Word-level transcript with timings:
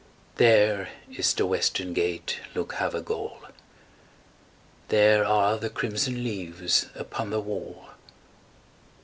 There 0.37 0.89
is 1.15 1.35
the 1.35 1.45
western 1.45 1.93
gate, 1.93 2.39
Luke 2.55 2.73
Havergal, 2.79 3.39
There 4.87 5.23
are 5.23 5.59
the 5.59 5.69
crimson 5.69 6.23
leaves 6.23 6.87
upon 6.95 7.29
the 7.29 7.39
wall. 7.39 7.89